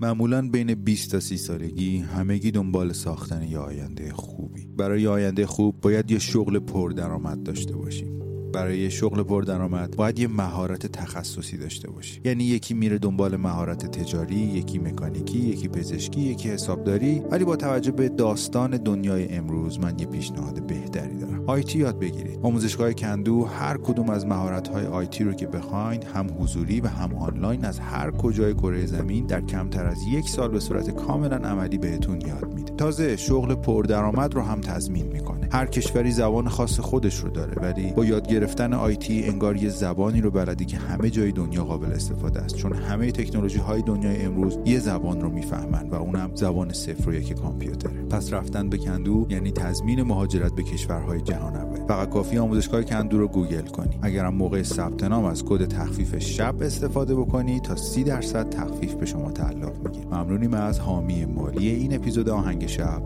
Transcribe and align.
معمولا 0.00 0.48
بین 0.48 0.74
20 0.74 1.10
تا 1.10 1.20
30 1.20 1.36
سالگی 1.36 1.98
همگی 1.98 2.50
دنبال 2.50 2.92
ساختن 2.92 3.42
یه 3.42 3.58
آینده 3.58 4.12
خوبی. 4.12 4.66
برای 4.66 5.06
آینده 5.06 5.46
خوب 5.46 5.80
باید 5.80 6.10
یه 6.10 6.18
شغل 6.18 6.58
پردرآمد 6.58 7.42
داشته 7.42 7.76
باشیم. 7.76 8.27
برای 8.52 8.90
شغل 8.90 9.22
پردرآمد 9.22 9.96
باید 9.96 10.18
یه 10.18 10.28
مهارت 10.28 10.86
تخصصی 10.86 11.56
داشته 11.56 11.90
باشی. 11.90 12.20
یعنی 12.24 12.44
یکی 12.44 12.74
میره 12.74 12.98
دنبال 12.98 13.36
مهارت 13.36 13.86
تجاری 13.86 14.36
یکی 14.36 14.78
مکانیکی 14.78 15.38
یکی 15.38 15.68
پزشکی 15.68 16.20
یکی 16.20 16.50
حسابداری. 16.50 17.22
ولی 17.30 17.44
با 17.44 17.56
توجه 17.56 17.92
به 17.92 18.08
داستان 18.08 18.76
دنیای 18.76 19.28
امروز 19.28 19.80
من 19.80 19.98
یه 19.98 20.06
پیشنهاد 20.06 20.66
بهتری 20.66 21.16
دارم. 21.16 21.44
آیتی 21.46 21.78
یاد 21.78 21.98
بگیرید. 21.98 22.38
آموزشگاه 22.42 22.92
کندو 22.92 23.44
هر 23.44 23.76
کدوم 23.76 24.10
از 24.10 24.26
مهارت 24.26 24.68
های 24.68 24.86
آیتی 24.86 25.24
رو 25.24 25.32
که 25.32 25.46
بخواین 25.46 26.02
هم 26.02 26.26
حضوری 26.40 26.80
و 26.80 26.86
هم 26.86 27.14
آنلاین 27.14 27.64
از 27.64 27.78
هر 27.78 28.10
کجای 28.10 28.54
کره 28.54 28.86
زمین 28.86 29.26
در 29.26 29.40
کمتر 29.40 29.86
از 29.86 29.98
یک 30.12 30.28
سال 30.28 30.48
به 30.48 30.60
صورت 30.60 30.90
کاملا 30.90 31.36
عملی 31.36 31.78
بهتون 31.78 32.20
یاد 32.20 32.54
میده. 32.54 32.72
تازه 32.72 33.16
شغل 33.16 33.54
پردرآمد 33.54 34.34
رو 34.34 34.42
هم 34.42 34.60
تضمین 34.60 35.06
می‌کنه 35.06 35.37
هر 35.50 35.66
کشوری 35.66 36.10
زبان 36.10 36.48
خاص 36.48 36.80
خودش 36.80 37.16
رو 37.16 37.28
داره 37.28 37.52
ولی 37.62 37.92
با 37.92 38.04
یاد 38.04 38.28
گرفتن 38.28 38.72
آیتی 38.72 39.24
انگار 39.24 39.56
یه 39.56 39.68
زبانی 39.68 40.20
رو 40.20 40.30
بلدی 40.30 40.64
که 40.64 40.76
همه 40.76 41.10
جای 41.10 41.32
دنیا 41.32 41.64
قابل 41.64 41.92
استفاده 41.92 42.40
است. 42.40 42.56
چون 42.56 42.72
همه 42.72 43.12
تکنولوژی 43.12 43.58
های 43.58 43.82
دنیای 43.82 44.22
امروز 44.22 44.58
یه 44.64 44.78
زبان 44.78 45.20
رو 45.20 45.30
می‌فهمن 45.30 45.88
و 45.90 45.94
اونم 45.94 46.30
زبان 46.34 46.72
صفر 46.72 47.08
و 47.08 47.14
یک 47.14 47.32
کامپیوتره. 47.32 48.02
پس 48.02 48.32
رفتن 48.32 48.68
به 48.68 48.78
کندو 48.78 49.26
یعنی 49.30 49.52
تضمین 49.52 50.02
مهاجرت 50.02 50.54
به 50.54 50.62
کشورهای 50.62 51.20
جهان 51.20 51.56
اول. 51.56 51.86
فقط 51.86 52.08
کافی 52.08 52.38
آموزشگاه 52.38 52.82
کندو 52.82 53.18
رو 53.18 53.28
گوگل 53.28 53.66
کنی. 53.66 53.98
اگرم 54.02 54.34
موقع 54.34 54.62
ثبت 54.62 55.04
نام 55.04 55.24
از 55.24 55.44
کد 55.44 55.64
تخفیف 55.64 56.18
شب 56.18 56.62
استفاده 56.62 57.14
بکنی 57.14 57.60
تا 57.60 57.76
30 57.76 58.04
درصد 58.04 58.50
تخفیف 58.50 58.94
به 58.94 59.06
شما 59.06 59.30
تعلق 59.30 59.72
می‌گیره. 59.84 60.06
ممنونیم 60.06 60.54
از 60.54 60.80
حامی 60.80 61.24
مالی 61.24 61.68
این 61.68 61.94
اپیزود 61.94 62.28
آهنگ 62.28 62.66
شب. 62.66 63.02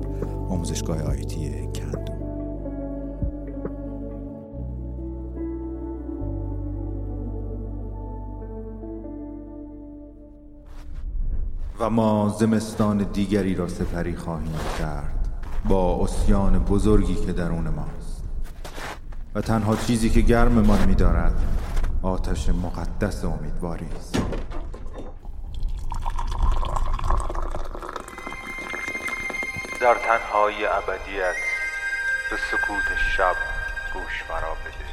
آموزشگاه 0.48 1.02
IT 1.02 1.50
کندو. 1.50 1.91
و 11.82 11.90
ما 11.90 12.36
زمستان 12.38 12.98
دیگری 12.98 13.54
را 13.54 13.68
سپری 13.68 14.16
خواهیم 14.16 14.58
کرد 14.78 15.28
با 15.64 16.04
اسیان 16.04 16.58
بزرگی 16.58 17.14
که 17.14 17.32
درون 17.32 17.68
ماست. 17.68 18.24
و 19.34 19.40
تنها 19.40 19.76
چیزی 19.76 20.10
که 20.10 20.20
گرممان 20.20 20.88
می‌دارد 20.88 21.42
آتش 22.02 22.48
مقدس 22.48 23.24
امیدواری 23.24 23.86
است. 23.96 24.14
در 29.80 29.94
تنهای 29.94 30.66
ابدیت 30.66 31.36
به 32.30 32.36
سکوت 32.50 32.98
شب 33.16 33.36
گوش 33.94 34.24
مرا 34.30 34.54
بده 34.64 34.88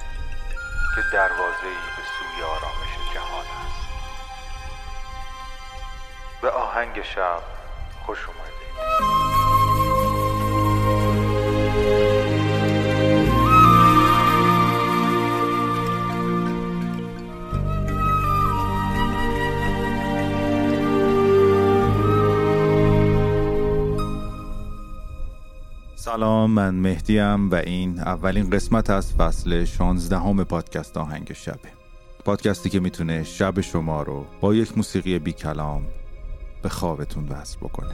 که 0.96 1.02
دروازه‌ای 1.14 1.80
به 1.98 2.04
سوی 2.18 2.44
آرامش 2.44 3.14
جهان 3.14 3.59
به 6.42 6.50
آهنگ 6.50 7.02
شب 7.02 7.42
خوش 8.06 8.20
اومدید. 8.28 8.50
سلام 25.96 26.52
من 26.52 26.76
مهدیم 26.76 27.50
و 27.50 27.56
این 27.56 28.00
اولین 28.00 28.50
قسمت 28.50 28.90
از 28.90 29.14
فصل 29.14 29.66
16 29.66 30.18
همه 30.18 30.44
پادکست 30.44 30.98
آهنگ 30.98 31.34
شبه 31.34 31.70
پادکستی 32.26 32.70
که 32.70 32.80
می‌تونه 32.80 33.24
شب 33.24 33.62
شما 33.62 34.04
رو 34.04 34.26
با 34.42 34.56
یک 34.56 34.78
موسیقی 34.78 35.20
بی 35.20 35.32
کلام 35.32 35.86
به 36.62 36.70
خوابتون 36.70 37.28
وصل 37.28 37.58
بکنه. 37.58 37.94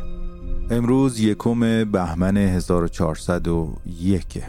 امروز 0.69 1.19
یکم 1.19 1.83
بهمن 1.83 2.37
1401 2.37 4.43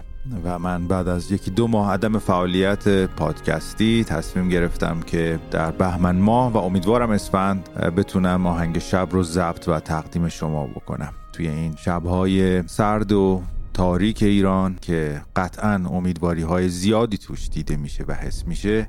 و 0.45 0.59
من 0.59 0.89
بعد 0.89 1.09
از 1.09 1.33
یکی 1.33 1.51
دو 1.51 1.67
ماه 1.67 1.93
عدم 1.93 2.19
فعالیت 2.19 2.89
پادکستی 2.89 4.05
تصمیم 4.05 4.49
گرفتم 4.49 5.01
که 5.01 5.39
در 5.51 5.71
بهمن 5.71 6.17
ماه 6.17 6.53
و 6.53 6.57
امیدوارم 6.57 7.11
اسفند 7.11 7.75
بتونم 7.75 8.47
آهنگ 8.47 8.79
شب 8.79 9.09
رو 9.11 9.23
ضبط 9.23 9.69
و 9.69 9.81
تقدیم 9.81 10.29
شما 10.29 10.67
بکنم. 10.67 11.13
توی 11.33 11.49
این 11.49 11.77
شبهای 11.77 12.69
سرد 12.69 13.13
و 13.13 13.43
تاریک 13.75 14.23
ایران 14.23 14.79
که 14.81 15.23
قطعا 15.37 15.75
امیدواری 15.75 16.43
های 16.43 16.69
زیادی 16.69 17.19
توش 17.19 17.49
دیده 17.49 17.77
میشه 17.77 18.05
و 18.09 18.13
حس 18.13 18.47
میشه 18.47 18.89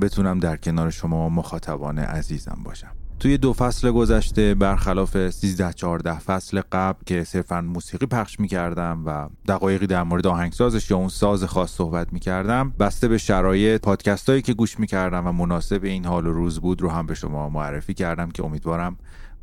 بتونم 0.00 0.38
در 0.38 0.56
کنار 0.56 0.90
شما 0.90 1.28
مخاطبان 1.28 1.98
عزیزم 1.98 2.58
باشم. 2.64 3.03
توی 3.24 3.38
دو 3.38 3.52
فصل 3.52 3.90
گذشته 3.90 4.54
برخلاف 4.54 5.30
13 5.30 5.72
14 5.72 6.18
فصل 6.18 6.60
قبل 6.72 6.98
که 7.06 7.24
صرفا 7.24 7.60
موسیقی 7.60 8.06
پخش 8.06 8.40
می‌کردم 8.40 9.02
و 9.06 9.28
دقایقی 9.48 9.86
در 9.86 10.02
مورد 10.02 10.26
آهنگسازش 10.26 10.90
یا 10.90 10.96
اون 10.96 11.08
ساز 11.08 11.44
خاص 11.44 11.70
صحبت 11.70 12.12
می‌کردم 12.12 12.74
بسته 12.78 13.08
به 13.08 13.18
شرایط 13.18 13.80
پادکست 13.80 14.30
هایی 14.30 14.42
که 14.42 14.54
گوش 14.54 14.80
می‌کردم 14.80 15.26
و 15.26 15.32
مناسب 15.32 15.84
این 15.84 16.04
حال 16.04 16.26
و 16.26 16.32
روز 16.32 16.60
بود 16.60 16.82
رو 16.82 16.88
هم 16.90 17.06
به 17.06 17.14
شما 17.14 17.48
معرفی 17.48 17.94
کردم 17.94 18.30
که 18.30 18.44
امیدوارم 18.44 18.96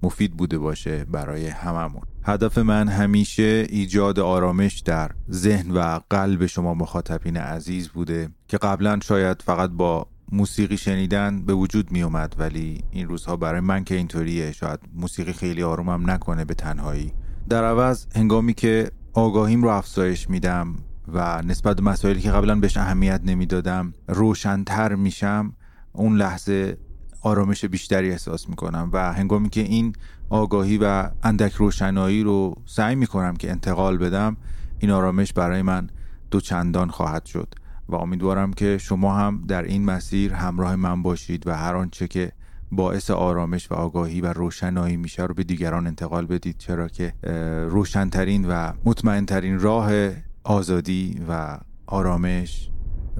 مفید 0.03 0.37
بوده 0.37 0.57
باشه 0.57 1.05
برای 1.05 1.47
هممون. 1.47 2.03
هدف 2.23 2.57
من 2.57 2.87
همیشه 2.87 3.65
ایجاد 3.69 4.19
آرامش 4.19 4.79
در 4.79 5.11
ذهن 5.31 5.71
و 5.71 5.99
قلب 6.09 6.45
شما 6.45 6.73
مخاطبین 6.73 7.37
عزیز 7.37 7.89
بوده 7.89 8.29
که 8.47 8.57
قبلا 8.57 8.99
شاید 9.03 9.41
فقط 9.41 9.69
با 9.69 10.07
موسیقی 10.31 10.77
شنیدن 10.77 11.41
به 11.45 11.53
وجود 11.53 11.91
می 11.91 12.01
اومد 12.01 12.35
ولی 12.39 12.83
این 12.91 13.07
روزها 13.07 13.35
برای 13.35 13.59
من 13.59 13.83
که 13.83 13.95
اینطوریه 13.95 14.51
شاید 14.51 14.79
موسیقی 14.93 15.33
خیلی 15.33 15.63
آرومم 15.63 16.09
نکنه 16.09 16.45
به 16.45 16.53
تنهایی. 16.53 17.13
در 17.49 17.63
عوض 17.63 18.05
هنگامی 18.15 18.53
که 18.53 18.91
آگاهیم 19.13 19.63
رو 19.63 19.69
افزایش 19.69 20.29
میدم 20.29 20.75
و 21.07 21.41
نسبت 21.41 21.75
به 21.75 21.81
مسائلی 21.81 22.21
که 22.21 22.31
قبلا 22.31 22.55
بهش 22.55 22.77
اهمیت 22.77 23.21
نمی‌دادم 23.23 23.93
روشنتر 24.07 24.95
میشم 24.95 25.53
اون 25.93 26.17
لحظه 26.17 26.77
آرامش 27.21 27.65
بیشتری 27.65 28.11
احساس 28.11 28.49
می‌کنم 28.49 28.89
و 28.93 29.13
هنگامی 29.13 29.49
که 29.49 29.61
این 29.61 29.93
آگاهی 30.29 30.77
و 30.77 31.09
اندک 31.23 31.53
روشنایی 31.53 32.23
رو 32.23 32.55
سعی 32.65 32.95
می‌کنم 32.95 33.35
که 33.35 33.51
انتقال 33.51 33.97
بدم 33.97 34.37
این 34.79 34.91
آرامش 34.91 35.33
برای 35.33 35.61
من 35.61 35.89
دوچندان 36.31 36.89
خواهد 36.89 37.25
شد. 37.25 37.55
و 37.91 37.95
امیدوارم 37.95 38.53
که 38.53 38.77
شما 38.77 39.15
هم 39.15 39.43
در 39.47 39.63
این 39.63 39.85
مسیر 39.85 40.33
همراه 40.33 40.75
من 40.75 41.03
باشید 41.03 41.47
و 41.47 41.55
هر 41.55 41.75
آنچه 41.75 42.07
که 42.07 42.31
باعث 42.71 43.11
آرامش 43.11 43.71
و 43.71 43.75
آگاهی 43.75 44.21
و 44.21 44.33
روشنایی 44.33 44.97
میشه 44.97 45.23
رو 45.23 45.33
به 45.33 45.43
دیگران 45.43 45.87
انتقال 45.87 46.25
بدید 46.25 46.57
چرا 46.57 46.87
که 46.87 47.13
روشنترین 47.69 48.45
و 48.49 48.73
مطمئنترین 48.85 49.59
راه 49.59 49.91
آزادی 50.43 51.21
و 51.29 51.57
آرامش 51.87 52.69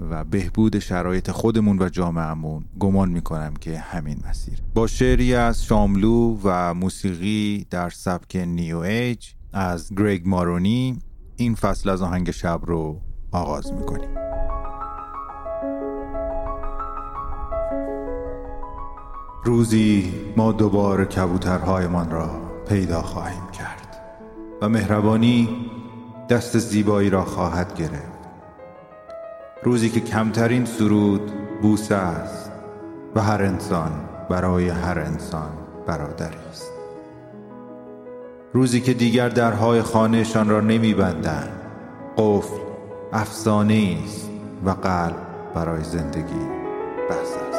و 0.10 0.24
بهبود 0.24 0.80
شرایط 0.80 1.32
خودمون 1.32 1.82
و 1.82 1.90
جامعهمون 1.90 2.66
گمان 2.80 3.10
می‌کنم 3.10 3.54
که 3.54 3.80
همین 3.80 4.18
مسیر. 4.30 4.60
با 4.74 4.88
شعری 4.88 5.36
از 5.36 5.66
شاملو 5.66 6.38
و 6.44 6.74
موسیقی 6.74 7.68
در 7.70 7.90
سبک 7.90 8.36
نیو 8.36 8.78
ایج 8.78 9.28
از 9.54 9.94
گریگ 9.98 10.28
مارونی 10.28 11.00
این 11.36 11.56
فصل 11.56 11.90
از 11.90 12.02
آهنگ 12.02 12.32
شب 12.32 12.60
رو 12.64 13.02
آغاز 13.32 13.74
می‌کنیم. 13.74 14.31
روزی 19.44 20.14
ما 20.38 20.52
دوباره 20.52 21.06
کبوترهایمان 21.06 22.12
را 22.12 22.30
پیدا 22.70 23.02
خواهیم 23.02 23.48
کرد 23.54 23.98
و 24.62 24.70
مهربانی 24.70 25.50
دست 26.30 26.58
زیبایی 26.58 27.10
را 27.10 27.26
خواهد 27.26 27.76
گرفت. 27.76 28.22
روزی 29.64 29.90
که 29.90 30.00
کمترین 30.00 30.66
سرود 30.66 31.32
بوسه 31.62 31.96
است 31.96 32.52
و 33.16 33.22
هر 33.22 33.44
انسان 33.44 33.92
برای 34.30 34.70
هر 34.70 35.00
انسان 35.00 35.50
برادری 35.88 36.50
است. 36.50 36.72
روزی 38.54 38.82
که 38.82 38.94
دیگر 38.94 39.30
درهای 39.30 39.82
خانهشان 39.82 40.50
را 40.50 40.62
نمیبندند 40.62 41.62
قفل 42.18 42.58
افسانه 43.14 43.98
است 44.06 44.30
و 44.66 44.70
قلب 44.70 45.16
برای 45.54 45.84
زندگی 45.84 46.46
بس 47.10 47.51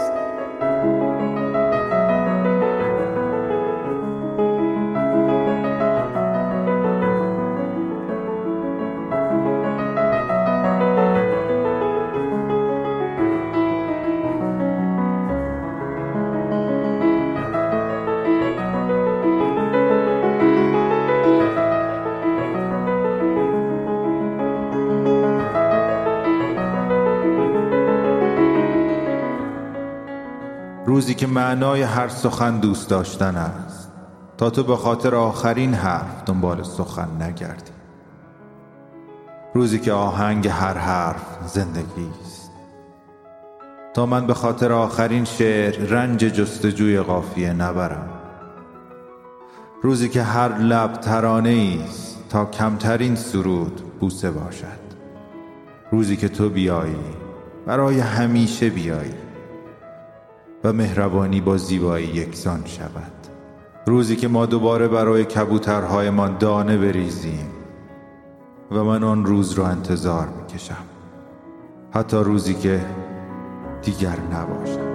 معنای 31.52 31.82
هر 31.82 32.08
سخن 32.08 32.58
دوست 32.58 32.88
داشتن 32.88 33.36
است. 33.36 33.92
تا 34.38 34.50
تو 34.50 34.62
به 34.62 34.76
خاطر 34.76 35.14
آخرین 35.14 35.74
حرف 35.74 36.24
دنبال 36.26 36.62
سخن 36.62 37.08
نگردی. 37.22 37.72
روزی 39.54 39.78
که 39.78 39.92
آهنگ 39.92 40.48
هر 40.48 40.78
حرف 40.78 41.26
زندگی 41.46 42.08
است. 42.24 42.50
تا 43.94 44.06
من 44.06 44.26
به 44.26 44.34
خاطر 44.34 44.72
آخرین 44.72 45.24
شعر 45.24 45.76
رنج 45.76 46.20
جستجوی 46.20 47.00
قافیه 47.00 47.52
نبرم. 47.52 48.08
روزی 49.82 50.08
که 50.08 50.22
هر 50.22 50.58
لب 50.58 50.92
ترانه 50.92 51.78
است 51.84 52.18
تا 52.30 52.44
کمترین 52.44 53.16
سرود 53.16 53.80
بوسه 54.00 54.30
باشد. 54.30 54.82
روزی 55.90 56.16
که 56.16 56.28
تو 56.28 56.48
بیایی 56.48 56.96
برای 57.66 58.00
همیشه 58.00 58.70
بیایی. 58.70 59.14
و 60.64 60.72
مهربانی 60.72 61.40
با 61.40 61.56
زیبایی 61.56 62.06
یکسان 62.06 62.62
شود. 62.64 63.12
روزی 63.86 64.16
که 64.16 64.28
ما 64.28 64.46
دوباره 64.46 64.88
برای 64.88 65.24
کبوترهایمان 65.24 66.38
دانه 66.38 66.78
بریزیم 66.78 67.50
و 68.70 68.84
من 68.84 69.04
آن 69.04 69.26
روز 69.26 69.52
را 69.52 69.66
انتظار 69.66 70.28
می‌کشم. 70.28 70.84
حتی 71.90 72.16
روزی 72.16 72.54
که 72.54 72.80
دیگر 73.82 74.16
نباشد. 74.32 74.91